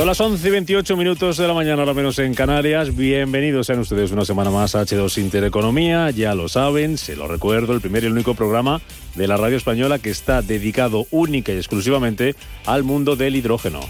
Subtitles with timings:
[0.00, 2.96] Son las 11 y 28 minutos de la mañana, ahora menos en Canarias.
[2.96, 6.08] Bienvenidos sean ustedes una semana más a H2 Intereconomía.
[6.08, 8.80] Ya lo saben, se lo recuerdo, el primer y el único programa
[9.14, 13.80] de la radio española que está dedicado única y exclusivamente al mundo del hidrógeno.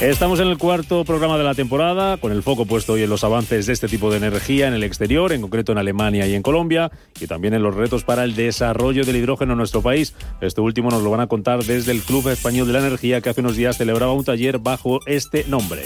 [0.00, 3.24] Estamos en el cuarto programa de la temporada, con el foco puesto hoy en los
[3.24, 6.42] avances de este tipo de energía en el exterior, en concreto en Alemania y en
[6.42, 10.14] Colombia, y también en los retos para el desarrollo del hidrógeno en nuestro país.
[10.42, 13.30] Este último nos lo van a contar desde el Club Español de la Energía, que
[13.30, 15.84] hace unos días celebraba un taller bajo este nombre.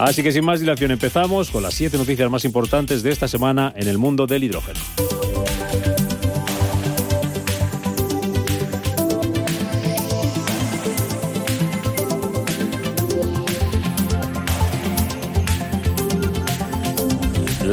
[0.00, 3.72] Así que sin más dilación empezamos con las siete noticias más importantes de esta semana
[3.76, 4.80] en el mundo del hidrógeno.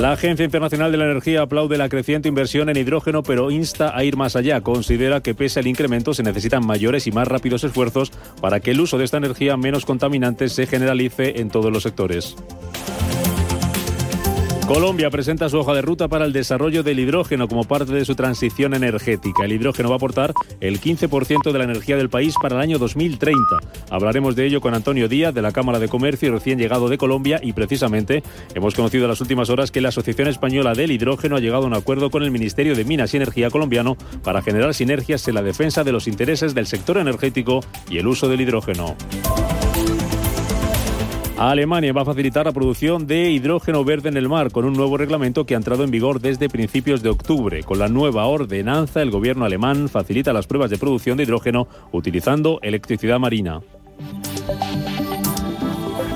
[0.09, 4.03] La Agencia Internacional de la Energía aplaude la creciente inversión en hidrógeno, pero insta a
[4.03, 4.61] ir más allá.
[4.61, 8.81] Considera que pese al incremento se necesitan mayores y más rápidos esfuerzos para que el
[8.81, 12.35] uso de esta energía menos contaminante se generalice en todos los sectores.
[14.69, 18.13] Colombia presenta su hoja de ruta para el desarrollo del hidrógeno como parte de su
[18.13, 19.45] transición energética.
[19.45, 22.77] El hidrógeno va a aportar el 15% de la energía del país para el año
[22.77, 23.39] 2030.
[23.89, 27.39] Hablaremos de ello con Antonio Díaz de la Cámara de Comercio recién llegado de Colombia
[27.41, 28.21] y precisamente
[28.53, 31.67] hemos conocido en las últimas horas que la Asociación Española del Hidrógeno ha llegado a
[31.67, 35.41] un acuerdo con el Ministerio de Minas y Energía colombiano para generar sinergias en la
[35.41, 38.95] defensa de los intereses del sector energético y el uso del hidrógeno.
[41.41, 44.97] Alemania va a facilitar la producción de hidrógeno verde en el mar con un nuevo
[44.97, 47.63] reglamento que ha entrado en vigor desde principios de octubre.
[47.63, 52.59] Con la nueva ordenanza, el gobierno alemán facilita las pruebas de producción de hidrógeno utilizando
[52.61, 53.61] electricidad marina.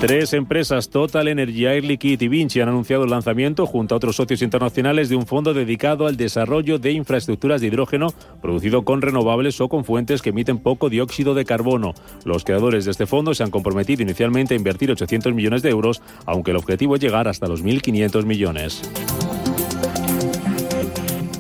[0.04, 4.18] Tres empresas, Total Energy, Air Liquide y Vinci, han anunciado el lanzamiento, junto a otros
[4.18, 8.08] socios internacionales, de un fondo dedicado al desarrollo de infraestructuras de hidrógeno
[8.42, 11.94] producido con renovables o con fuentes que emiten poco dióxido de carbono.
[12.26, 16.02] Los creadores de este fondo se han comprometido inicialmente a invertir 800 millones de euros,
[16.26, 18.82] aunque el objetivo es llegar hasta los 1.500 millones.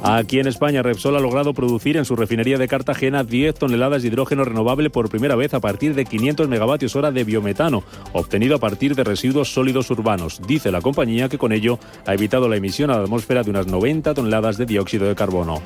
[0.05, 4.09] Aquí en España, Repsol ha logrado producir en su refinería de Cartagena 10 toneladas de
[4.09, 8.59] hidrógeno renovable por primera vez a partir de 500 megavatios hora de biometano, obtenido a
[8.59, 10.41] partir de residuos sólidos urbanos.
[10.45, 13.67] Dice la compañía que con ello ha evitado la emisión a la atmósfera de unas
[13.67, 15.61] 90 toneladas de dióxido de carbono.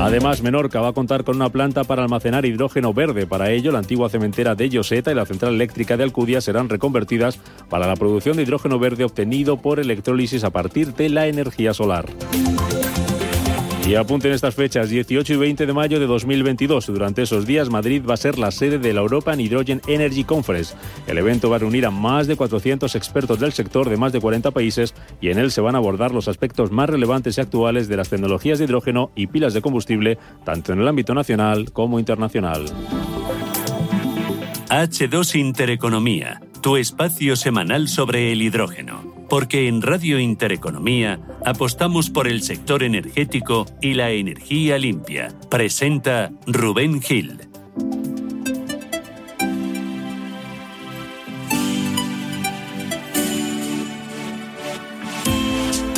[0.00, 3.26] Además, Menorca va a contar con una planta para almacenar hidrógeno verde.
[3.26, 7.38] Para ello, la antigua cementera de Lloseta y la central eléctrica de Alcudia serán reconvertidas
[7.68, 12.06] para la producción de hidrógeno verde obtenido por electrólisis a partir de la energía solar.
[13.88, 16.88] Y apunten estas fechas, 18 y 20 de mayo de 2022.
[16.88, 20.76] Durante esos días, Madrid va a ser la sede de la European Hydrogen Energy Conference.
[21.06, 24.20] El evento va a reunir a más de 400 expertos del sector de más de
[24.20, 27.88] 40 países y en él se van a abordar los aspectos más relevantes y actuales
[27.88, 31.98] de las tecnologías de hidrógeno y pilas de combustible, tanto en el ámbito nacional como
[31.98, 32.66] internacional.
[34.68, 42.42] H2 Intereconomía, tu espacio semanal sobre el hidrógeno porque en Radio Intereconomía apostamos por el
[42.42, 45.28] sector energético y la energía limpia.
[45.50, 47.40] Presenta Rubén Gil.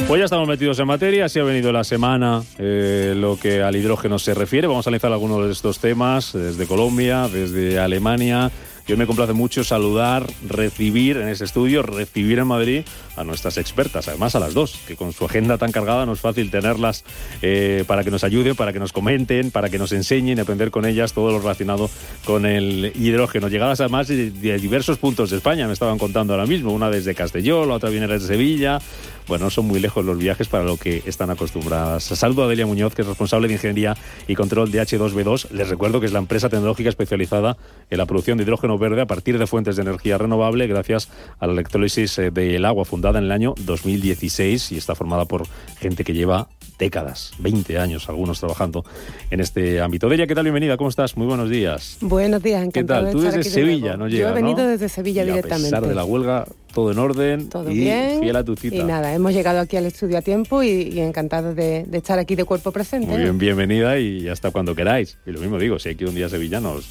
[0.09, 3.77] Pues ya estamos metidos en materia, así ha venido la semana eh, lo que al
[3.77, 4.67] hidrógeno se refiere.
[4.67, 8.51] Vamos a analizar algunos de estos temas desde Colombia, desde Alemania,
[8.91, 12.83] yo me complace mucho saludar, recibir en ese estudio, recibir en Madrid
[13.21, 16.21] a nuestras expertas, además a las dos, que con su agenda tan cargada no es
[16.21, 17.05] fácil tenerlas
[17.43, 20.71] eh, para que nos ayuden, para que nos comenten, para que nos enseñen y aprender
[20.71, 21.91] con ellas todo lo relacionado
[22.25, 23.49] con el hidrógeno.
[23.49, 27.15] Llegadas además de, de diversos puntos de España, me estaban contando ahora mismo, una desde
[27.15, 28.81] Castellón, la otra viene desde Sevilla.
[29.29, 32.03] Bueno, no son muy lejos los viajes para lo que están acostumbradas.
[32.03, 33.97] Saludo a Delia Muñoz, que es responsable de Ingeniería
[34.27, 35.51] y Control de H2B2.
[35.51, 37.57] Les recuerdo que es la empresa tecnológica especializada
[37.91, 41.47] en la producción de hidrógeno verde a partir de fuentes de energía renovable gracias a
[41.47, 45.47] la electrólisis eh, del agua fundada en el año 2016 y está formada por
[45.79, 46.49] gente que lleva
[46.79, 48.85] décadas, 20 años, algunos trabajando
[49.31, 50.09] en este ámbito.
[50.09, 50.45] Delia, ¿qué tal?
[50.45, 51.15] Bienvenida, ¿cómo estás?
[51.17, 51.99] Muy buenos días.
[52.01, 53.11] Buenos días, ¿Qué tal?
[53.11, 54.69] Tú desde Sevilla, ¿no llegas, Yo he venido ¿no?
[54.71, 55.69] desde Sevilla Y directamente.
[55.69, 58.21] A pesar de la huelga, todo en orden Todo y bien.
[58.21, 58.77] fiel a tu cita.
[58.77, 62.19] Y nada, hemos llegado aquí al estudio a tiempo y, y encantados de, de estar
[62.19, 63.09] aquí de cuerpo presente.
[63.09, 65.19] Muy bien, bienvenida y hasta cuando queráis.
[65.27, 66.89] Y lo mismo digo, si hay que ir un día a Sevilla, nos,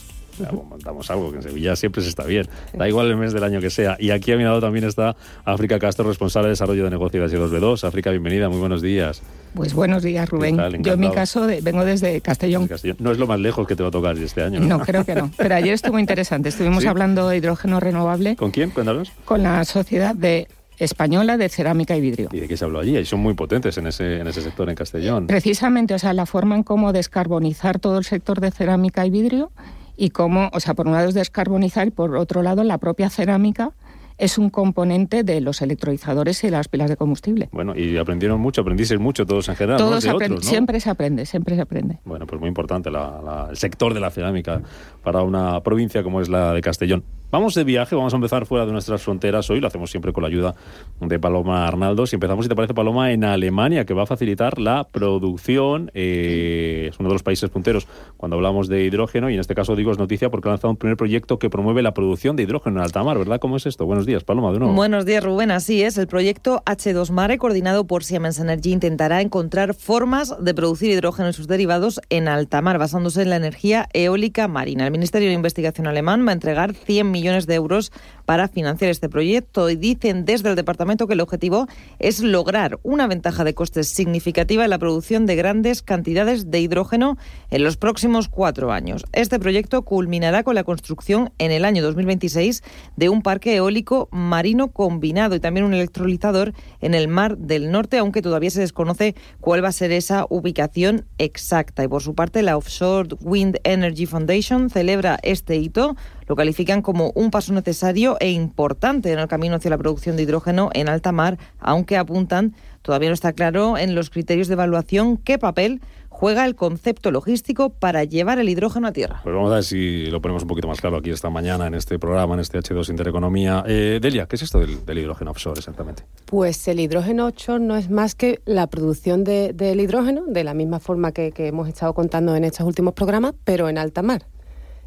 [0.51, 2.47] montamos algo, que en Sevilla siempre se está bien.
[2.73, 3.97] Da igual el mes del año que sea.
[3.99, 5.15] Y aquí a mi lado también está
[5.45, 7.87] África Castro, responsable de desarrollo de negocios de 2B2.
[7.87, 9.21] África, bienvenida, muy buenos días.
[9.53, 10.57] Pues buenos días, Rubén.
[10.81, 12.69] Yo en mi caso vengo desde Castellón.
[12.99, 14.59] No es lo más lejos que te va a tocar este año.
[14.59, 15.31] No, creo que no.
[15.37, 16.49] Pero ayer estuvo interesante.
[16.49, 18.35] Estuvimos hablando de hidrógeno renovable.
[18.35, 18.69] ¿Con quién?
[18.69, 19.11] Cuéntanos.
[19.25, 20.47] Con la sociedad de
[20.77, 22.29] española de cerámica y vidrio.
[22.31, 22.97] ¿Y de qué se habló allí?
[22.97, 25.27] Y son muy potentes en ese, en ese sector en Castellón.
[25.27, 29.51] Precisamente, o sea, la forma en cómo descarbonizar todo el sector de cerámica y vidrio
[29.99, 33.09] y cómo, o sea, por un lado es descarbonizar y por otro lado la propia
[33.09, 33.73] cerámica
[34.17, 37.49] es un componente de los electrolizadores y las pilas de combustible.
[37.51, 39.77] Bueno, y aprendieron mucho, aprendisteis mucho todos en general.
[39.77, 40.05] Todos
[40.41, 41.99] Siempre se aprende, siempre se aprende.
[42.05, 44.61] Bueno, pues muy importante el sector de la cerámica
[45.03, 47.03] para una provincia como es la de Castellón.
[47.31, 50.23] Vamos de viaje, vamos a empezar fuera de nuestras fronteras hoy, lo hacemos siempre con
[50.23, 50.55] la ayuda
[50.99, 52.07] de Paloma Arnaldo.
[52.07, 56.87] Si empezamos, si te parece, Paloma, en Alemania, que va a facilitar la producción, eh,
[56.89, 57.87] es uno de los países punteros
[58.17, 60.77] cuando hablamos de hidrógeno, y en este caso digo es noticia porque ha lanzado un
[60.77, 63.39] primer proyecto que promueve la producción de hidrógeno en alta mar, ¿verdad?
[63.39, 63.85] ¿Cómo es esto?
[63.85, 64.73] Buenos días, Paloma, de nuevo.
[64.73, 65.99] Buenos días, Rubén, así es.
[65.99, 71.33] El proyecto H2 Mare, coordinado por Siemens Energy, intentará encontrar formas de producir hidrógeno y
[71.33, 74.85] sus derivados en alta mar, basándose en la energía eólica marina.
[74.85, 77.91] El Ministerio de Investigación alemán va a entregar 100 millones millones de euros
[78.25, 81.67] para financiar este proyecto y dicen desde el departamento que el objetivo
[81.99, 87.17] es lograr una ventaja de costes significativa en la producción de grandes cantidades de hidrógeno
[87.49, 89.05] en los próximos cuatro años.
[89.11, 92.63] Este proyecto culminará con la construcción en el año 2026
[92.95, 97.97] de un parque eólico marino combinado y también un electrolizador en el Mar del Norte,
[97.97, 101.83] aunque todavía se desconoce cuál va a ser esa ubicación exacta.
[101.83, 105.95] Y por su parte, la Offshore Wind Energy Foundation celebra este hito
[106.29, 110.23] lo califican como un paso necesario e importante en el camino hacia la producción de
[110.23, 112.53] hidrógeno en alta mar, aunque apuntan,
[112.83, 117.69] todavía no está claro en los criterios de evaluación qué papel juega el concepto logístico
[117.71, 119.21] para llevar el hidrógeno a tierra.
[119.23, 121.73] Pues vamos a ver si lo ponemos un poquito más claro aquí esta mañana en
[121.73, 123.63] este programa, en este H2 Intereconomía.
[123.65, 126.03] Eh, Delia, ¿qué es esto del, hidrógeno offshore exactamente?
[126.25, 130.79] Pues el hidrógeno offshore no es más que la producción del hidrógeno, de la misma
[130.79, 134.27] forma que hemos estado contando en estos últimos programas, pero en alta mar.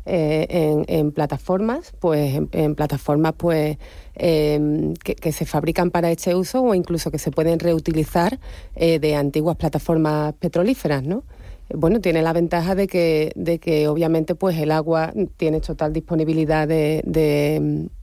[0.04, 3.78] Eh, en, plataformas, pues en, plataformas pues
[4.16, 8.40] em, que, se fabrican para este uso o incluso que se pueden reutilizar
[8.74, 11.22] eh, de antiguas plataformas petrolíferas, ¿no?
[11.72, 16.66] Bueno, tiene la ventaja de que, de que obviamente pues el agua tiene total disponibilidad
[16.66, 17.00] de,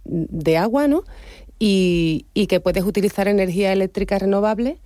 [0.06, 1.04] de, agua, ¿no?
[1.60, 4.78] Y, y, que puedes utilizar energía eléctrica renovable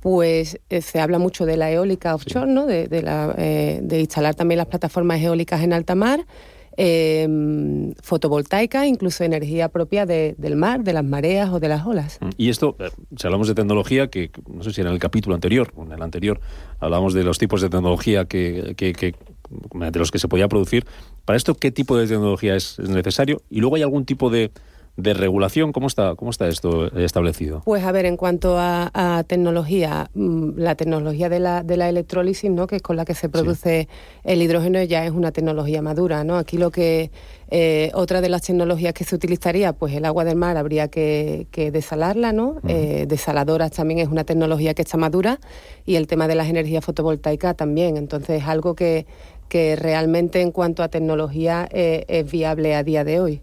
[0.00, 2.66] pues eh, se habla mucho de la eólica offshore, ¿no?
[2.66, 6.26] De, de, la, de instalar también las plataformas eólicas en alta mar
[6.76, 12.18] eh, fotovoltaica, incluso energía propia del mar, de las mareas o de las olas.
[12.20, 15.34] Mm, y esto, eh, si hablamos de tecnología, que no sé si en el capítulo
[15.34, 16.40] anterior o en el anterior
[16.78, 20.84] hablábamos de los tipos de tecnología que, de los que se podía producir,
[21.24, 23.42] ¿para esto qué tipo de tecnología es necesario?
[23.50, 24.50] Y luego hay algún tipo de
[24.96, 27.62] de regulación, ¿cómo está, cómo está esto establecido?
[27.64, 32.50] Pues a ver, en cuanto a, tecnología, mm, la tecnología de la, de la electrólisis,
[32.50, 32.66] ¿no?
[32.66, 33.88] que es con la que se produce
[34.24, 36.24] el hidrógeno, ya es una tecnología madura.
[36.24, 36.36] ¿no?
[36.38, 37.10] Aquí lo que
[37.50, 41.46] eh, otra de las tecnologías que se utilizaría, pues el agua del mar habría que,
[41.52, 42.56] desalarla, ¿no?
[42.66, 45.38] Eh, desaladoras también es una tecnología que está madura
[45.84, 47.96] y el tema de las energías fotovoltaicas también.
[47.96, 49.06] Entonces es algo que,
[49.48, 53.42] que realmente en cuanto a tecnología eh, es viable a día de hoy.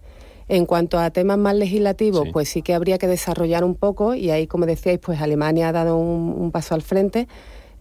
[0.54, 4.30] En cuanto a temas más legislativos, pues sí que habría que desarrollar un poco, y
[4.30, 7.28] ahí, como decíais, pues Alemania ha dado un, paso al frente.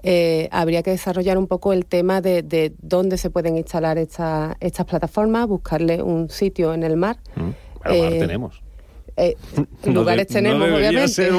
[0.02, 5.46] Eh, habría que desarrollar un poco el tema de, dónde se pueden instalar estas plataformas,
[5.48, 7.18] buscarle un sitio en el mar.
[7.36, 7.50] Mm,
[7.90, 8.61] eh, tenemos.
[9.16, 9.36] Eh,
[9.84, 11.30] lugares tenemos, obviamente.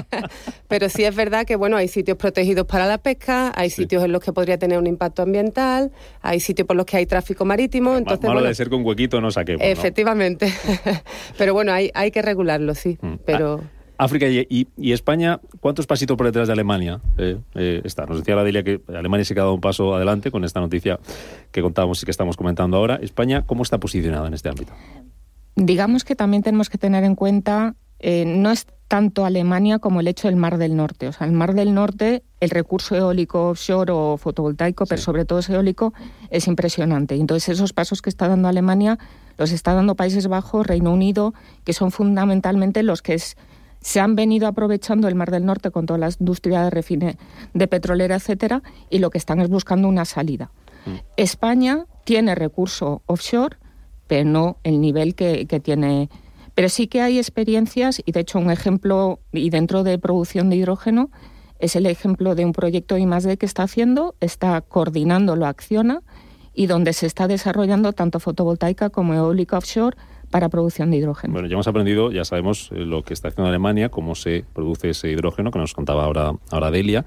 [0.68, 4.12] Pero sí es verdad que bueno, hay sitios protegidos para la pesca, hay sitios en
[4.12, 7.96] los que podría tener un impacto ambiental, hay sitios por los que hay tráfico marítimo.
[7.96, 9.62] entonces, malo de ser con huequito no saquemos.
[9.64, 10.52] Efectivamente.
[11.38, 12.98] pero bueno, hay, hay que regularlo, sí.
[13.00, 13.14] Mm.
[13.24, 13.60] Pero...
[14.00, 18.06] África y, España, ¿cuántos pasitos por detrás de Alemania eh, eh, está?
[18.06, 20.98] Nos decía la Delia que Alemania se ha dado un paso adelante con esta noticia
[21.52, 22.98] que contábamos y que estamos comentando ahora.
[23.02, 24.72] España, ¿cómo está posicionada en este ámbito?
[25.56, 30.08] Digamos que también tenemos que tener en cuenta, eh, no es tanto Alemania como el
[30.08, 31.06] hecho del Mar del Norte.
[31.06, 35.38] O sea, el Mar del Norte, el recurso eólico offshore o fotovoltaico, pero sobre todo
[35.38, 35.94] es eólico,
[36.28, 37.14] es impresionante.
[37.14, 38.98] Entonces, esos pasos que está dando Alemania
[39.38, 43.16] los está dando Países Bajos, Reino Unido, que son fundamentalmente los que
[43.80, 47.16] se han venido aprovechando el Mar del Norte con toda la industria de refine,
[47.54, 50.50] de petrolera, etcétera, y lo que están es buscando una salida.
[50.84, 50.96] Mm.
[51.16, 53.56] España tiene recurso offshore,
[54.10, 56.10] pero no el nivel que, tiene.
[56.56, 60.56] Pero sí que hay experiencias, y de hecho un ejemplo, y dentro de producción de
[60.56, 61.10] hidrógeno,
[61.60, 63.36] es el ejemplo de un proyecto I+.D.
[63.36, 66.02] que está haciendo, está coordinando, lo acciona,
[66.52, 69.96] y donde se está desarrollando tanto fotovoltaica como eólica offshore
[70.28, 71.32] para producción de hidrógeno.
[71.32, 74.90] Bueno, ya hemos aprendido, ya sabemos eh, lo que está haciendo Alemania, cómo se produce
[74.90, 77.04] ese hidrógeno que nos contaba ahora, ahora Delia.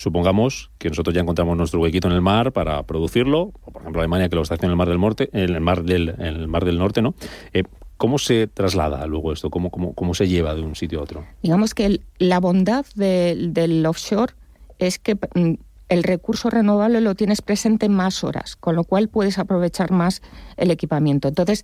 [0.00, 4.00] Supongamos que nosotros ya encontramos nuestro huequito en el mar para producirlo, o por ejemplo
[4.00, 6.22] Alemania que lo está haciendo en el mar del norte, en el mar del, en
[6.22, 7.14] el mar del norte, ¿no?
[7.52, 7.64] Eh,
[7.98, 9.50] ¿Cómo se traslada luego esto?
[9.50, 11.26] ¿Cómo, cómo, cómo se lleva de un sitio a otro?
[11.42, 14.32] Digamos que la bondad del offshore
[14.78, 15.56] es que mm,
[15.90, 20.22] el recurso renovable lo tienes presente más horas, con lo cual puedes aprovechar más
[20.56, 21.28] el equipamiento.
[21.28, 21.62] Entonces,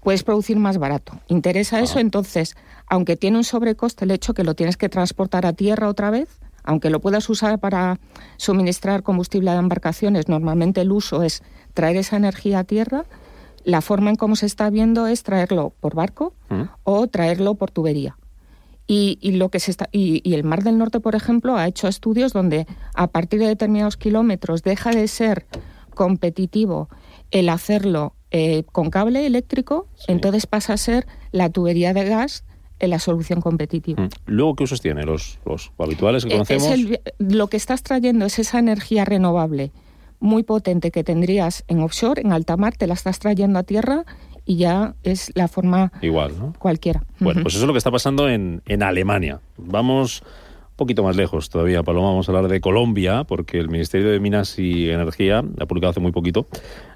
[0.00, 1.20] puedes producir más barato.
[1.28, 1.98] ¿Interesa eso?
[1.98, 6.08] Entonces, aunque tiene un sobrecoste el hecho que lo tienes que transportar a tierra otra
[6.08, 8.00] vez, aunque lo puedas usar para
[8.36, 11.42] suministrar combustible a embarcaciones, normalmente el uso es
[11.74, 13.04] traer esa energía a tierra,
[13.64, 16.62] la forma en cómo se está viendo es traerlo por barco mm.
[16.84, 18.16] o traerlo por tubería.
[18.86, 22.34] Y, lo que se está, y, el Mar del Norte, por ejemplo, ha hecho estudios
[22.34, 25.46] donde a partir de determinados kilómetros deja de ser
[25.94, 26.90] competitivo
[27.30, 32.44] el hacerlo eh, con cable eléctrico, entonces pasa a ser la tubería de gas
[32.88, 34.04] la solución competitiva.
[34.04, 34.08] Mm.
[34.26, 35.04] Luego, ¿qué usos tiene?
[35.04, 36.98] Los, los habituales que eh, conocemos.
[37.18, 39.72] lo que estás trayendo es esa energía renovable
[40.20, 44.04] muy potente que tendrías en offshore, en alta mar, te la estás trayendo a tierra
[44.46, 46.54] y ya es la forma igual, ¿no?
[46.58, 47.04] Cualquiera.
[47.20, 49.40] Bueno, pues eso es lo que está pasando en, en Alemania.
[49.56, 50.22] Vamos
[50.76, 54.58] poquito más lejos todavía, Paloma, vamos a hablar de Colombia, porque el Ministerio de Minas
[54.58, 56.46] y Energía ha publicado hace muy poquito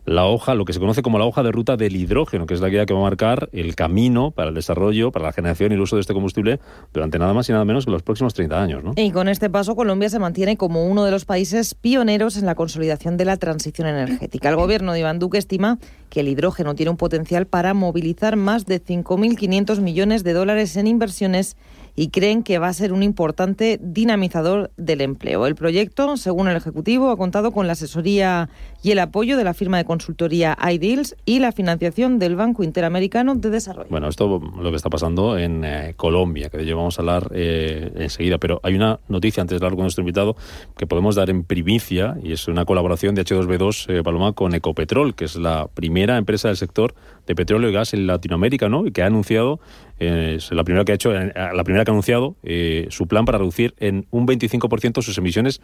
[0.04, 2.60] la hoja, lo que se conoce como la hoja de ruta del hidrógeno, que es
[2.60, 5.74] la guía que va a marcar el camino para el desarrollo, para la generación y
[5.74, 6.60] el uso de este combustible
[6.92, 8.84] durante nada más y nada menos que los próximos 30 años.
[8.84, 8.94] ¿no?
[8.96, 12.54] Y con este paso, Colombia se mantiene como uno de los países pioneros en la
[12.54, 14.48] consolidación de la transición energética.
[14.48, 18.64] El gobierno de Iván Duque estima que el hidrógeno tiene un potencial para movilizar más
[18.64, 21.56] de 5.500 millones de dólares en inversiones
[21.98, 25.48] y creen que va a ser un importante dinamizador del empleo.
[25.48, 28.50] El proyecto, según el Ejecutivo, ha contado con la asesoría
[28.84, 33.34] y el apoyo de la firma de consultoría iDeals y la financiación del Banco Interamericano
[33.34, 33.88] de Desarrollo.
[33.90, 37.02] Bueno, esto es lo que está pasando en eh, Colombia, que de ello vamos a
[37.02, 40.36] hablar eh, enseguida, pero hay una noticia antes de hablar con nuestro invitado
[40.76, 45.16] que podemos dar en primicia y es una colaboración de H2B2 eh, Paloma con Ecopetrol,
[45.16, 46.94] que es la primera empresa del sector
[47.26, 48.86] de petróleo y gas en Latinoamérica, ¿no?
[48.86, 49.58] Y que ha anunciado,
[49.98, 52.36] es la primera que ha hecho, la primera que ha anunciado
[52.88, 55.60] su plan para reducir en un 25% sus emisiones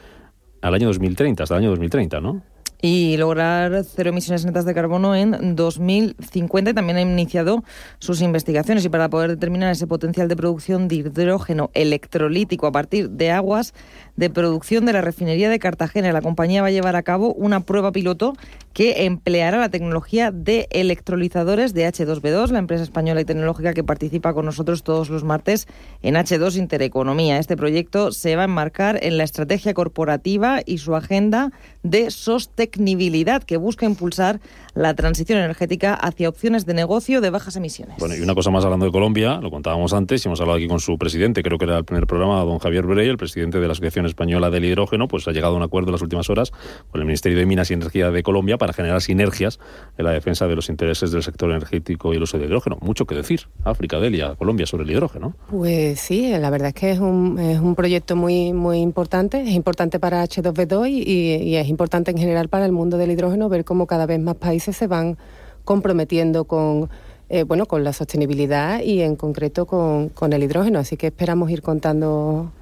[0.60, 2.42] al año 2030, hasta el año 2030, ¿no?
[2.84, 6.70] y lograr cero emisiones netas de carbono en 2050.
[6.70, 7.64] Y también ha iniciado
[7.98, 13.08] sus investigaciones y para poder determinar ese potencial de producción de hidrógeno electrolítico a partir
[13.08, 13.72] de aguas
[14.16, 16.12] de producción de la refinería de Cartagena.
[16.12, 18.34] La compañía va a llevar a cabo una prueba piloto
[18.72, 24.34] que empleará la tecnología de electrolizadores de H2B2, la empresa española y tecnológica que participa
[24.34, 25.68] con nosotros todos los martes
[26.02, 27.38] en H2 Intereconomía.
[27.38, 31.52] Este proyecto se va a enmarcar en la estrategia corporativa y su agenda
[31.84, 34.40] de sostenibilidad que busca impulsar
[34.74, 37.96] la transición energética hacia opciones de negocio de bajas emisiones.
[37.98, 40.66] Bueno, y una cosa más hablando de Colombia, lo contábamos antes y hemos hablado aquí
[40.66, 43.66] con su presidente, creo que era el primer programa, don Javier Brey, el presidente de
[43.66, 46.52] la Asociación Española del Hidrógeno, pues ha llegado a un acuerdo en las últimas horas
[46.90, 49.60] con el Ministerio de Minas y Energía de Colombia para generar sinergias
[49.98, 52.78] en la defensa de los intereses del sector energético y el uso del hidrógeno.
[52.80, 55.34] Mucho que decir, África, Delia, Colombia, sobre el hidrógeno.
[55.48, 59.50] Pues sí, la verdad es que es un, es un proyecto muy, muy importante, es
[59.52, 63.64] importante para H2B2 y, y es importante en general para el mundo del hidrógeno ver
[63.64, 65.16] cómo cada vez más países se van
[65.64, 66.90] comprometiendo con
[67.30, 70.78] eh, bueno con la sostenibilidad y en concreto con, con, el hidrógeno.
[70.78, 72.52] Así que esperamos ir contando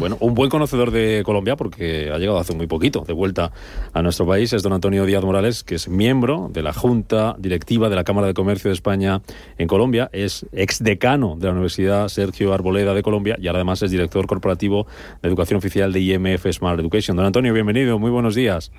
[0.00, 3.52] Bueno, un buen conocedor de Colombia, porque ha llegado hace muy poquito de vuelta
[3.92, 7.88] a nuestro país, es don Antonio Díaz Morales, que es miembro de la Junta Directiva
[7.88, 9.22] de la Cámara de Comercio de España
[9.58, 13.90] en Colombia, es exdecano de la Universidad Sergio Arboleda de Colombia y ahora además es
[13.90, 14.86] director corporativo
[15.22, 17.16] de Educación Oficial de IMF Smart Education.
[17.16, 18.70] Don Antonio, bienvenido, muy buenos días.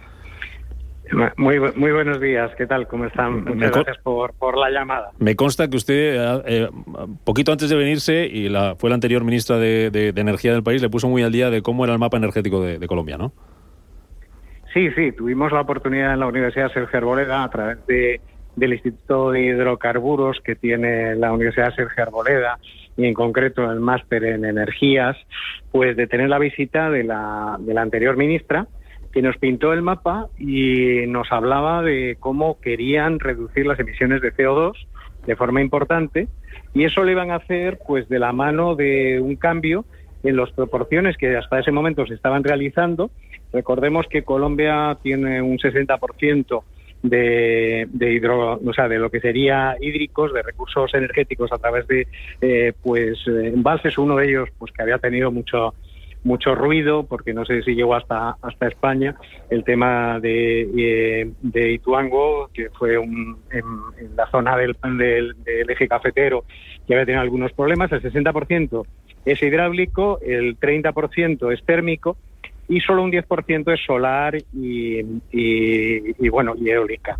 [1.38, 2.88] Muy, muy buenos días, ¿qué tal?
[2.88, 3.44] ¿Cómo están?
[3.44, 5.12] Muchas gracias por, por, la llamada.
[5.20, 6.70] Me consta que usted, eh, eh,
[7.24, 10.89] poquito antes de venirse, y la, fue la anterior ministra de, Energía del país, le
[10.89, 13.34] puso muy al día de cómo era el mapa energético de, Colombia, ¿no?
[14.74, 18.22] Sí, sí, tuvimos la oportunidad en la Universidad Sergio Arboleda, a través de,
[18.56, 22.58] del Instituto de Hidrocarburos que tiene la Universidad Sergio Arboleda,
[22.96, 25.18] y en concreto el máster en energías,
[25.72, 28.68] pues de tener la visita de la, de la anterior ministra,
[29.12, 34.34] que nos pintó el mapa y nos hablaba de cómo querían reducir las emisiones de
[34.34, 34.74] CO2
[35.25, 36.27] de forma importante
[36.74, 39.86] y eso lo iban a hacer pues de la mano de un cambio
[40.24, 43.12] en las proporciones que hasta ese momento se estaban realizando.
[43.51, 46.63] Recordemos que Colombia tiene un 60%
[47.03, 51.88] de, de hidro, o sea, de lo que sería hídricos, de recursos energéticos a través
[51.88, 52.08] de
[52.41, 55.74] eh, pues embalses, uno de ellos pues que había tenido mucho
[56.24, 59.16] mucho ruido, porque no sé si llegó hasta, hasta España,
[59.50, 65.70] el tema de, eh, de Ituango, que fue un, en, la zona del, del, del,
[65.70, 66.46] eje cafetero,
[66.86, 67.92] que había tenido algunos problemas.
[67.92, 68.86] El 60%
[69.25, 72.18] es hidráulico, el 30% es térmico
[72.68, 77.20] y solo un 10% es solar y, y, y, bueno, y eólica.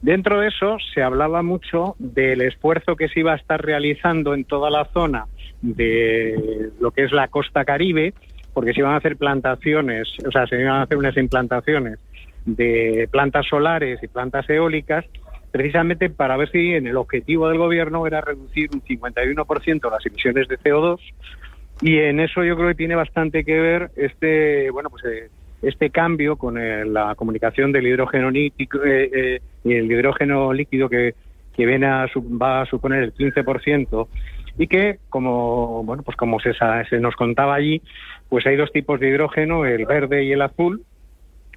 [0.00, 4.44] Dentro de eso se hablaba mucho del esfuerzo que se iba a estar realizando en
[4.44, 5.26] toda la zona
[5.60, 8.12] de lo que es la costa caribe,
[8.52, 11.98] porque se iban a hacer plantaciones, o sea, se iban a hacer unas implantaciones
[12.44, 15.04] de plantas solares y plantas eólicas,
[15.50, 20.48] precisamente para ver si en el objetivo del gobierno era reducir un 51% las emisiones
[20.48, 20.98] de CO2
[21.82, 25.30] y en eso yo creo que tiene bastante que ver este, bueno, pues eh,
[25.62, 26.56] este cambio con
[26.92, 31.14] la comunicación del hidrógeno nítico, eh, eh, y el hidrógeno líquido que,
[31.54, 32.06] que viene a,
[32.40, 34.08] va a suponer el 15%
[34.58, 36.52] y que como bueno pues como se,
[36.88, 37.82] se nos contaba allí
[38.28, 40.84] pues hay dos tipos de hidrógeno el verde y el azul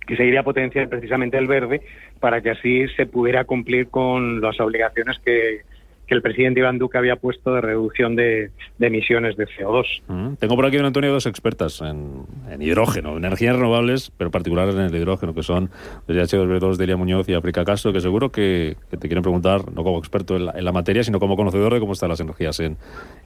[0.05, 1.81] que se iría a potenciar precisamente el verde
[2.19, 5.61] para que así se pudiera cumplir con las obligaciones que,
[6.07, 9.85] que el presidente Iván Duque había puesto de reducción de, de emisiones de CO2.
[10.07, 10.35] Mm.
[10.35, 14.81] Tengo por aquí, don Antonio, dos expertas en, en, hidrógeno, energías renovables, pero particulares en
[14.81, 15.69] el hidrógeno, que son
[16.07, 19.83] desde H2B2, Delia Muñoz y África Castro, que seguro que, que, te quieren preguntar, no
[19.83, 22.59] como experto en la, en la, materia, sino como conocedor de cómo están las energías
[22.59, 22.77] en,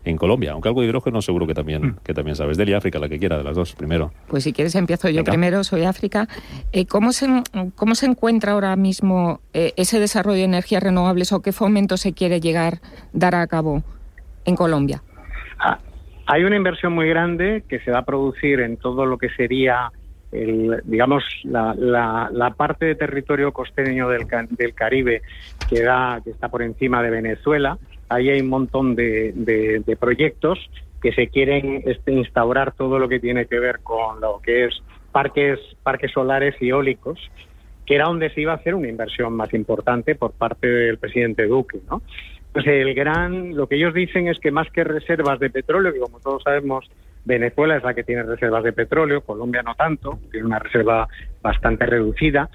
[0.05, 0.51] en Colombia.
[0.51, 1.95] Aunque algo de hidrógeno seguro que también, mm.
[2.03, 2.57] que también sabes.
[2.57, 4.12] Delia, África, la que quiera de las dos, primero.
[4.27, 5.31] Pues si quieres empiezo yo Venga.
[5.31, 6.27] primero, soy África.
[6.71, 7.27] Eh, ¿cómo, se,
[7.75, 12.13] ¿Cómo se encuentra ahora mismo eh, ese desarrollo de energías renovables o qué fomento se
[12.13, 12.69] quiere llegar
[13.14, 13.84] dar a cabo
[14.46, 15.02] en Colombia?
[15.60, 15.80] Ah,
[16.26, 19.92] hay una inversión muy grande que se va a producir en todo lo que sería,
[20.32, 21.74] el, digamos, la,
[22.32, 25.22] la, parte de territorio costeño del, del Caribe
[25.70, 27.78] que, da, que está por encima de Venezuela.
[28.10, 30.60] Ahí hay un montón de proyectos
[31.02, 34.82] que se quieren este, instaurar todo lo que tiene que ver con lo que es
[35.12, 37.20] parques, parques solares y eólicos
[37.86, 41.48] que era donde se iba a hacer una inversión más importante por parte del presidente
[41.48, 42.04] Duque, ¿no?
[42.60, 46.00] Pues el gran, lo que ellos dicen es que más que reservas de petróleo, que
[46.01, 46.92] como todos sabemos,
[47.24, 51.07] Venezuela es la que tiene reservas de petróleo, Colombia no tanto, tiene una reserva
[51.42, 52.50] bastante reducida.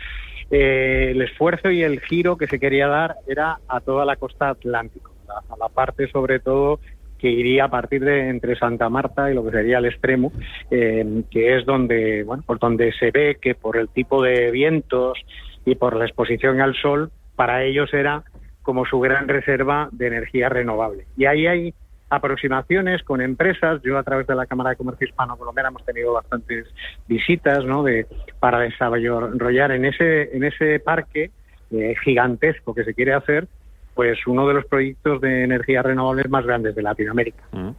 [0.50, 4.50] Eh, el esfuerzo y el giro que se quería dar era a toda la costa
[4.50, 6.80] atlántica, a la parte sobre todo
[7.16, 10.32] que iría a partir de entre Santa Marta y lo que sería el extremo,
[10.70, 15.18] eh, que es donde, bueno, por donde se ve que por el tipo de vientos
[15.64, 18.22] y por la exposición al sol, para ellos era
[18.64, 21.06] como su gran reserva de energía renovable.
[21.16, 21.74] Y ahí hay
[22.10, 23.80] aproximaciones con empresas.
[23.82, 26.66] Yo a través de la Cámara de Comercio Hispano-Colombiana hemos tenido bastantes
[27.06, 27.82] visitas, ¿no?
[27.84, 28.06] De
[28.40, 31.30] para desarrollar en ese en ese parque
[31.70, 33.46] eh, gigantesco que se quiere hacer
[33.94, 37.44] pues uno de los proyectos de energía renovable más grandes de Latinoamérica.
[37.52, 37.70] Mm.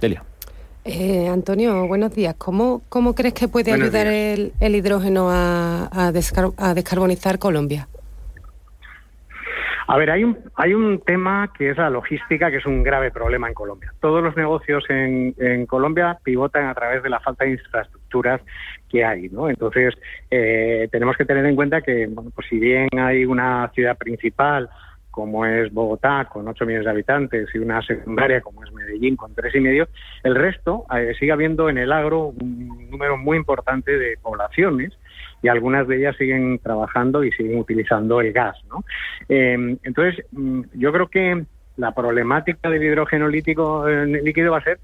[0.00, 0.22] Delia.
[0.84, 2.36] Eh, Antonio, buenos días.
[2.38, 7.40] ¿Cómo, cómo crees que puede buenos ayudar el, el, hidrógeno a, a, descar a, descarbonizar
[7.40, 7.88] Colombia?
[9.88, 13.12] A ver, hay un, hay un tema que es la logística, que es un grave
[13.12, 13.92] problema en Colombia.
[14.00, 18.40] Todos los negocios en, en Colombia pivotan a través de la falta de infraestructuras
[18.88, 19.48] que hay, ¿no?
[19.48, 19.94] Entonces,
[20.30, 24.68] eh, tenemos que tener en cuenta que, bueno, pues si bien hay una ciudad principal
[25.16, 29.34] como es Bogotá, con 8 millones de habitantes, y una secundaria como es Medellín, con
[29.34, 29.88] tres y medio,
[30.22, 34.92] el resto eh, sigue habiendo en el agro un número muy importante de poblaciones
[35.46, 38.56] y algunas de ellas siguen trabajando y siguen utilizando el gas.
[38.68, 38.84] ¿no?
[39.28, 41.44] Eh, entonces, mm, yo creo que
[41.76, 44.80] la problemática del hidrógeno lítico, eh, líquido va a ser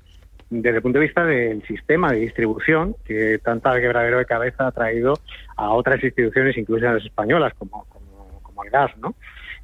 [0.51, 4.71] desde el punto de vista del sistema de distribución que tanta quebradero de cabeza ha
[4.71, 5.15] traído
[5.57, 9.17] a otras instituciones, incluso a las españolas, como, como, como el gas, ¿no?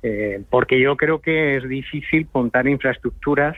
[0.03, 3.57] Eh, porque yo creo que es difícil montar infraestructuras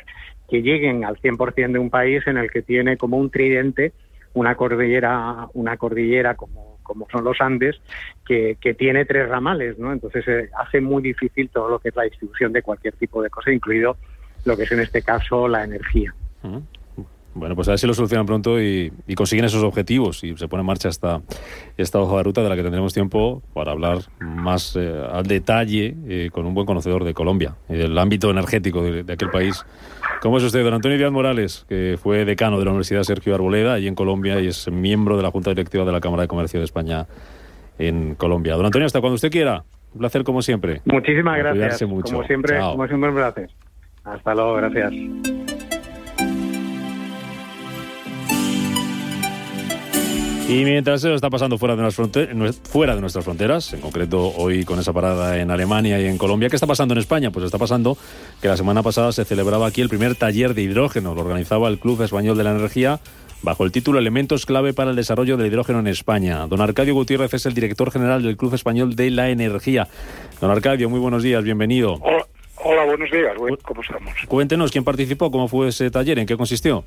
[0.51, 3.93] que lleguen al 100% de un país en el que tiene como un tridente
[4.35, 7.81] una cordillera, una cordillera como, como son los Andes,
[8.27, 9.93] que, que tiene tres ramales, ¿no?
[9.93, 13.31] Entonces eh, hace muy difícil todo lo que es la distribución de cualquier tipo de
[13.31, 13.97] cosa, incluido
[14.45, 16.13] lo que es en este caso la energía.
[17.33, 20.49] Bueno, pues a ver si lo solucionan pronto y, y, consiguen esos objetivos y se
[20.49, 21.23] pone en marcha esta,
[21.77, 25.95] esta hoja de ruta de la que tendremos tiempo para hablar más eh, al detalle
[26.09, 29.65] eh, con un buen conocedor de Colombia del ámbito energético de, aquel país.
[30.21, 33.73] ¿Cómo es usted, don Antonio Díaz Morales, que fue decano de la Universidad Sergio Arboleda,
[33.73, 36.61] allí en Colombia, y es miembro de la Junta Directiva de la Cámara de Comercio
[36.61, 37.07] de España
[37.79, 38.55] en Colombia?
[38.57, 39.65] Don Antonio, hasta cuando usted quiera.
[39.95, 40.83] Un placer como siempre.
[40.85, 41.89] Muchísimas gracias.
[41.89, 42.13] Mucho.
[42.13, 42.73] Como siempre, Chao.
[42.73, 43.51] como siempre un placer.
[44.05, 45.60] Hasta luego, gracias.
[50.51, 54.81] Y mientras eso está pasando fuera de, fuera de nuestras fronteras, en concreto hoy con
[54.81, 57.31] esa parada en Alemania y en Colombia, ¿qué está pasando en España?
[57.31, 57.97] Pues está pasando
[58.43, 61.15] que la semana pasada se celebraba aquí el primer taller de hidrógeno.
[61.15, 62.99] Lo organizaba el Club Español de la Energía
[63.43, 66.45] bajo el título Elementos clave para el desarrollo del hidrógeno en España.
[66.49, 69.87] Don Arcadio Gutiérrez es el director general del Club Español de la Energía.
[70.41, 72.01] Don Arcadio, muy buenos días, bienvenido.
[72.65, 74.13] Hola, buenos días, ¿cómo estamos?
[74.27, 76.83] Cuéntenos quién participó, cómo fue ese taller, en qué consistió.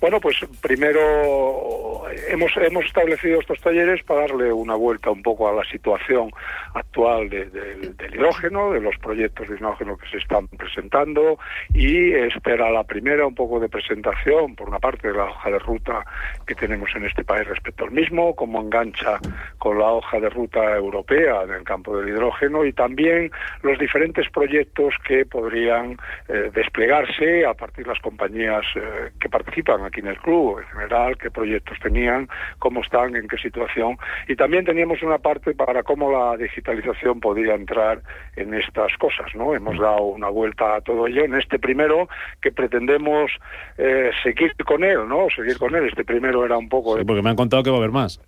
[0.00, 5.52] Bueno, pues primero hemos, hemos establecido estos talleres para darle una vuelta un poco a
[5.52, 6.30] la situación
[6.74, 11.38] actual del hidrógeno, de los proyectos de hidrógeno que se están presentando
[11.74, 15.50] y esta era la primera un poco de presentación, por una parte, de la hoja
[15.50, 16.04] de ruta
[16.46, 19.18] que tenemos en este país respecto al mismo, cómo engancha
[19.58, 23.30] con la hoja de ruta europea en el campo del hidrógeno y también
[23.62, 25.96] los diferentes proyectos que podrían
[26.28, 30.66] eh, desplegarse a partir de las compañías eh, que participan aquí en el club, en
[30.66, 33.98] general, qué proyectos tenían, cómo están, en qué situación.
[34.28, 38.02] Y también teníamos una parte para cómo la digitalización podía entrar
[38.36, 39.54] en estas cosas, ¿no?
[39.54, 42.08] Hemos dado una vuelta a todo ello en este primero
[42.40, 43.30] que pretendemos
[43.76, 45.28] eh, seguir con él, ¿no?
[45.34, 45.86] Seguir con él.
[45.86, 46.96] Este primero era un poco...
[46.98, 48.20] Sí, porque me han contado que va a haber más.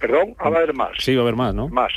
[0.00, 0.34] ¿Perdón?
[0.40, 0.90] va a haber más.
[0.98, 1.68] Sí, va a haber más, ¿no?
[1.68, 1.92] Más.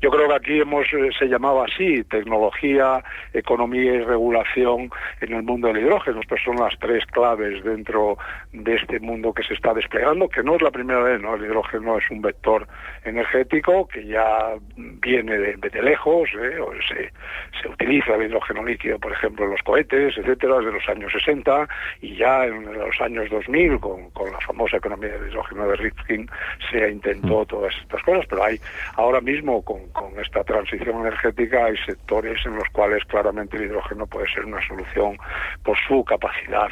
[0.00, 5.42] Yo creo que aquí hemos eh, se llamaba así, tecnología, economía y regulación en el
[5.42, 6.20] mundo del hidrógeno.
[6.20, 8.18] Estas son las tres claves dentro
[8.52, 11.34] de este mundo que se está desplegando, que no es la primera vez, ¿no?
[11.34, 12.66] El hidrógeno es un vector
[13.04, 16.56] energético que ya viene de, de lejos, ¿eh?
[16.88, 17.12] se,
[17.60, 21.68] se utiliza el hidrógeno líquido, por ejemplo, en los cohetes, etcétera, desde los años 60
[22.00, 26.28] y ya en los años 2000 con, con la famosa economía del hidrógeno de Rifkin
[26.70, 27.46] se intentó mm.
[27.46, 28.58] todas estas cosas, pero hay
[28.94, 29.82] ahora mismo con,
[30.24, 35.18] esta transición energética hay sectores en los cuales claramente el hidrógeno puede ser una solución
[35.62, 36.68] por su capacidad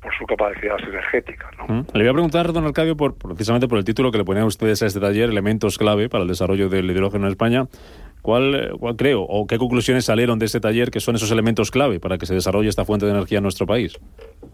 [0.00, 1.50] por su capacidad energética.
[1.58, 1.66] ¿no?
[1.66, 1.86] Mm.
[1.92, 4.80] Le voy a preguntar, don Arcadio, por, precisamente por el título que le ponían ustedes
[4.82, 7.66] a este taller, Elementos clave para el desarrollo del hidrógeno en España.
[8.22, 12.00] ¿Cuál, ¿Cuál, creo o qué conclusiones salieron de este taller que son esos elementos clave
[12.00, 13.98] para que se desarrolle esta fuente de energía en nuestro país?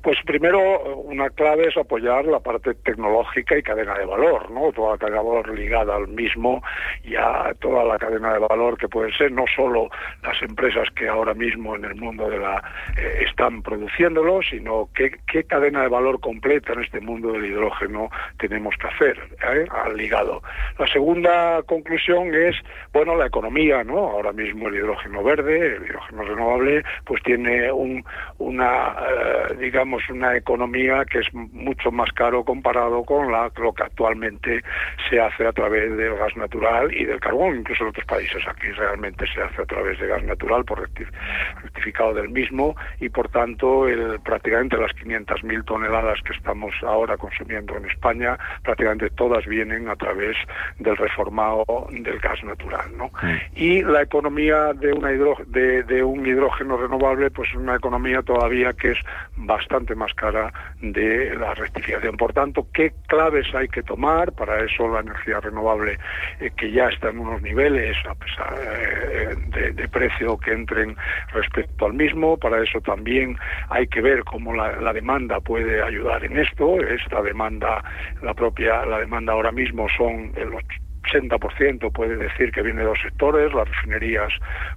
[0.05, 0.61] Pues primero,
[0.97, 4.71] una clave es apoyar la parte tecnológica y cadena de valor, ¿no?
[4.71, 6.63] Toda la cadena de valor ligada al mismo
[7.03, 9.89] y a toda la cadena de valor que pueden ser no solo
[10.23, 12.63] las empresas que ahora mismo en el mundo de la
[12.99, 15.11] eh, están produciéndolo, sino qué,
[15.45, 19.19] cadena de valor completa en este mundo del hidrógeno tenemos que hacer,
[19.55, 19.65] ¿eh?
[19.71, 20.43] al ligado.
[20.79, 22.57] La segunda conclusión es,
[22.93, 23.97] bueno, la economía, ¿no?
[24.01, 28.05] Ahora mismo el hidrógeno verde, el hidrógeno renovable, pues tiene un,
[28.37, 33.83] una, eh, digamos, una economía que es mucho más caro comparado con la, lo que
[33.83, 34.63] actualmente
[35.09, 38.43] se hace a través del gas natural y del carbón, incluso en otros países.
[38.49, 43.29] Aquí realmente se hace a través de gas natural por rectificado del mismo y por
[43.29, 49.89] tanto el, prácticamente las 500.000 toneladas que estamos ahora consumiendo en España, prácticamente todas vienen
[49.89, 50.37] a través
[50.79, 52.97] del reformado del gas natural.
[52.97, 53.07] ¿no?
[53.23, 53.37] Mm.
[53.55, 58.73] Y la economía de, una de, de un hidrógeno renovable, pues es una economía todavía
[58.73, 58.99] que es
[59.37, 62.17] bastante más cara de la rectificación.
[62.17, 64.33] Por tanto, ¿qué claves hay que tomar?
[64.33, 65.99] Para eso la energía renovable,
[66.41, 70.97] eh, que ya está en unos niveles eh, de, precio que entren
[71.33, 73.37] respecto al mismo, para eso también
[73.69, 76.81] hay que ver cómo la, la demanda puede ayudar en esto.
[76.81, 77.83] Esta demanda,
[78.23, 80.63] la propia, la demanda ahora mismo son los
[81.05, 84.33] 80% puede decir que viene de dos sectores, las refinerías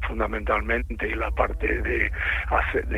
[0.08, 2.12] fundamentalmente y la parte de,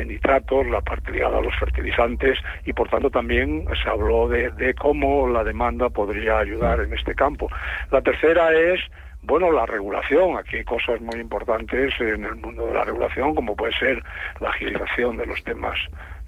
[0.04, 4.74] nitratos, la parte ligada a los fertilizantes y por tanto también se habló de, de
[4.74, 7.48] cómo la demanda podría ayudar en este campo.
[7.90, 8.80] La tercera es
[9.22, 13.54] bueno, la regulación, aquí hay cosas muy importantes en el mundo de la regulación, como
[13.54, 14.02] puede ser
[14.40, 15.78] la agilización de los temas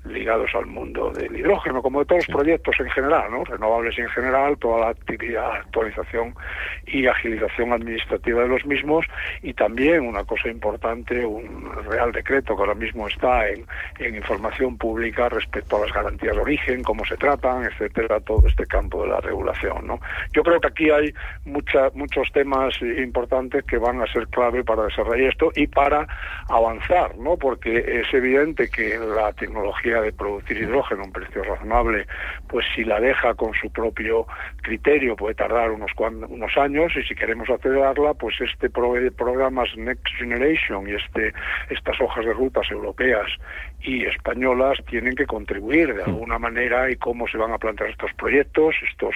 [0.05, 3.45] ligados al mundo del hidrógeno, como de todos los proyectos en general, ¿no?
[3.45, 6.35] renovables en general, toda la actividad, actualización
[6.87, 9.07] y agilización administrativa de los mismos
[9.43, 13.65] y también una cosa importante, un real decreto que ahora mismo está en,
[13.99, 18.67] en información pública respecto a las garantías de origen, cómo se tratan, etcétera, todo este
[18.67, 19.87] campo de la regulación.
[19.87, 20.01] ¿no?
[20.33, 21.13] Yo creo que aquí hay
[21.45, 26.07] mucha, muchos temas importantes que van a ser clave para desarrollar esto y para
[26.49, 27.37] avanzar, ¿no?
[27.37, 32.07] porque es evidente que la tecnología de producir hidrógeno a un precio razonable,
[32.49, 34.27] pues si la deja con su propio
[34.63, 35.91] criterio puede tardar unos,
[36.29, 41.33] unos años y si queremos acelerarla, pues este programa Next Generation y este,
[41.71, 43.27] estas hojas de rutas europeas
[43.85, 48.13] y españolas tienen que contribuir de alguna manera y cómo se van a plantear estos
[48.15, 49.15] proyectos, estos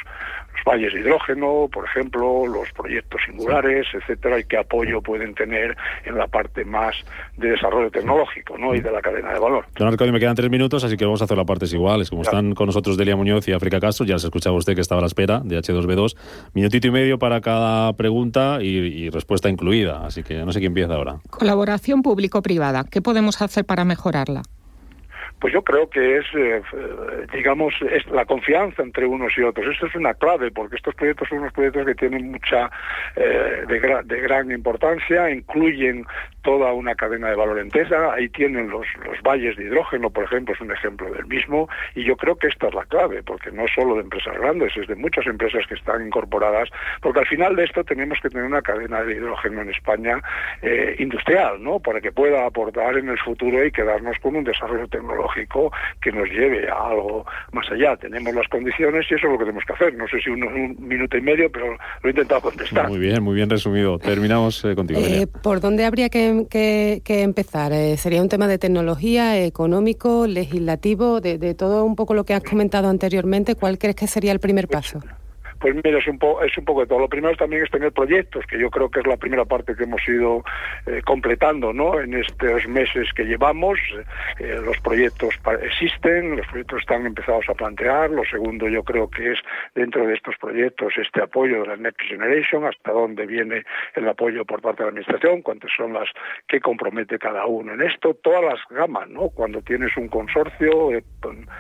[0.57, 5.77] los valles de hidrógeno, por ejemplo, los proyectos singulares, etcétera, y qué apoyo pueden tener
[6.05, 6.97] en la parte más
[7.37, 8.75] de desarrollo tecnológico, ¿no?
[8.75, 9.67] y de la cadena de valor.
[9.77, 12.11] Don Arcadio, me quedan tres minutos, así que vamos a hacer las partes iguales.
[12.11, 15.01] Como están con nosotros Delia Muñoz y África Castro, ya se escuchaba usted que estaba
[15.01, 16.17] a la espera de H2B2.
[16.55, 20.71] Minutito y medio para cada pregunta y, y respuesta incluida, así que no sé quién
[20.71, 21.19] empieza ahora.
[21.31, 24.43] Colaboración público-privada, ¿qué podemos hacer para mejorarla?
[25.41, 26.63] Pues yo creo que es, eh,
[27.33, 29.67] digamos, es la confianza entre unos y otros.
[29.67, 32.71] Esto es una clave, porque estos proyectos son unos proyectos que tienen mucha,
[33.17, 36.07] eh, de, gran importancia, incluyen
[36.43, 40.55] toda una cadena de valor entera, ahí tienen los, los valles de hidrógeno, por ejemplo,
[40.55, 43.65] es un ejemplo del mismo, y yo creo que esta es la clave, porque no
[43.75, 46.71] solo de empresas grandes, es de muchas empresas que están incorporadas,
[47.03, 50.23] porque al final de esto tenemos que tener una cadena de hidrógeno en España
[50.63, 51.81] eh, industrial, ¿no?
[51.81, 55.26] Para que pueda aportar en el futuro y quedarnos con un desarrollo tecnológico
[56.01, 57.97] que nos lleve a algo más allá.
[57.97, 59.95] Tenemos las condiciones y eso es lo que tenemos que hacer.
[59.95, 62.89] No sé si un, un minuto y medio, pero lo he intentado contestar.
[62.89, 63.99] Muy bien, muy bien resumido.
[63.99, 65.01] Terminamos eh, contigo.
[65.01, 67.73] Eh, ¿Por dónde habría que, que, que empezar?
[67.73, 72.35] Eh, ¿Sería un tema de tecnología, económico, legislativo, de, de, todo un poco lo que
[72.35, 73.55] has comentado anteriormente?
[73.55, 75.01] ¿Cuál crees que sería el primer paso?
[75.01, 75.26] Pues
[75.63, 77.01] mira, es un, po es un poco de todo.
[77.01, 79.85] Lo primero también es tener proyectos, que yo creo que es la primera parte que
[79.85, 80.45] hemos ido
[80.87, 82.01] eh, completando ¿no?
[82.01, 83.79] en estos meses que llevamos.
[84.39, 88.11] Eh, los proyectos existen, los proyectos están empezados a plantear.
[88.11, 89.39] Lo segundo yo creo que es
[89.75, 93.65] dentro de estos proyectos este apoyo de la Next Generation, hasta dónde viene
[93.95, 96.09] el apoyo por parte de la Administración, cuántas son las
[96.49, 98.15] que compromete cada uno en esto.
[98.15, 99.31] Todas las gamas, ¿no?
[99.31, 101.05] cuando tienes un consorcio, eh,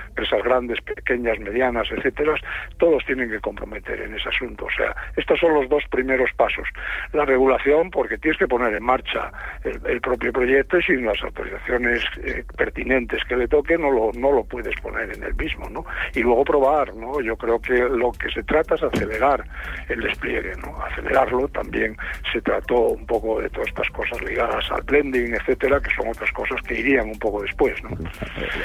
[0.08, 2.34] empresas grandes, pequeñas, medianas, etcétera,
[2.78, 4.66] todos tienen que comprometer en ese asunto.
[4.66, 6.68] O sea, estos son los dos primeros pasos.
[7.12, 9.30] La regulación, porque tienes que poner en marcha
[9.64, 14.10] el, el propio proyecto y sin las autorizaciones eh, pertinentes que le toque no lo,
[14.12, 15.84] no lo puedes poner en el mismo, ¿no?
[16.14, 17.20] Y luego probar, ¿no?
[17.20, 19.44] Yo creo que lo que se trata es acelerar
[19.88, 20.80] el despliegue, ¿no?
[20.82, 21.96] Acelerarlo también
[22.32, 26.30] se trató un poco de todas estas cosas ligadas al blending, etcétera, que son otras
[26.32, 27.90] cosas que irían un poco después, ¿no?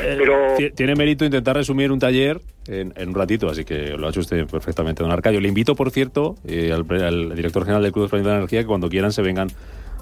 [0.02, 0.56] Eh, Pero...
[0.76, 4.20] Tiene mérito intentar resumir un taller en, en, un ratito, así que lo ha hecho
[4.20, 5.40] usted perfectamente, don Arcadio.
[5.40, 8.68] Le invito, por cierto, eh, al, al, director general del Club Español de Energía que
[8.68, 9.50] cuando quieran se vengan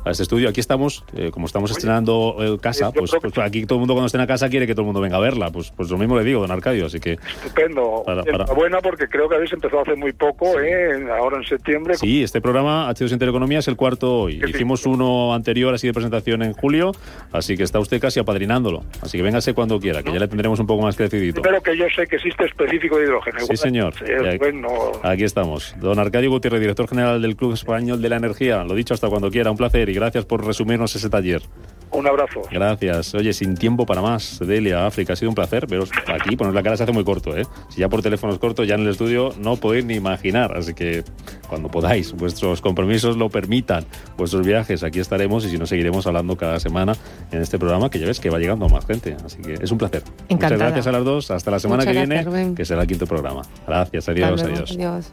[0.06, 0.50] a este estudio.
[0.50, 4.08] Aquí estamos, eh, como estamos estrenando eh, casa, pues, pues, aquí todo el mundo cuando
[4.08, 5.52] esté en casa quiere que todo el mundo venga a verla.
[5.52, 7.14] Pues, pues lo mismo le digo, don Arcadio, así que...
[7.14, 8.04] Estupendo.
[8.06, 8.46] Para, para...
[8.46, 11.08] Buena porque creo que habéis empezado hace muy poco, ¿eh?
[11.12, 11.96] ahora en septiembre.
[11.96, 14.42] Sí, este programa H2 Intereconomía es el cuarto hoy.
[14.48, 16.92] Hicimos uno anterior así de presentación en julio,
[17.32, 18.84] así que está usted casi apadrinándolo.
[19.02, 20.16] Así que véngase cuando quiera, que ¿no?
[20.16, 21.42] ya le tendremos un poco más crecidito.
[21.42, 23.40] Pero que yo sé que existe específico de hidrógeno.
[23.42, 23.94] Sí, señor.
[23.96, 24.70] aquí, bueno.
[25.04, 25.76] aquí estamos.
[25.80, 28.64] Don Arcadio Gutiérrez, director general del Club Español de la Energía.
[28.64, 31.42] Lo dicho hasta cuando quiera, un placer y gracias por resumir menos ese taller.
[31.92, 32.42] Un abrazo.
[32.52, 33.16] Gracias.
[33.16, 36.36] Oye, sin tiempo para más, Delia, África, ha sido un placer veros aquí.
[36.36, 37.46] Poner la cara se hace muy corto, ¿eh?
[37.70, 40.56] Si ya por teléfonos cortos, ya en el estudio no podéis ni imaginar.
[40.56, 41.04] Así que
[41.48, 43.86] cuando podáis, vuestros compromisos lo permitan,
[44.18, 46.94] vuestros viajes, aquí estaremos y si no, seguiremos hablando cada semana
[47.32, 49.18] en este programa que ya ves que va llegando más gente.
[49.26, 50.04] Así que es un placer.
[50.30, 50.52] Encantada.
[50.52, 51.32] Muchas gracias a las dos.
[51.32, 52.56] Hasta la semana Muchas que gracias, viene, Rubén.
[52.56, 53.42] que será el quinto programa.
[53.66, 54.08] Gracias.
[54.10, 54.42] Adiós.
[54.44, 54.56] Luego.
[54.56, 54.72] adiós.
[54.74, 55.06] adiós.